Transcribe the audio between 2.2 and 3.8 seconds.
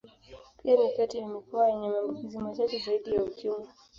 machache zaidi ya Ukimwi.